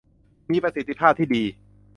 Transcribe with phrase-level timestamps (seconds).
[0.51, 1.43] มีประสิทธิภาพที่ดี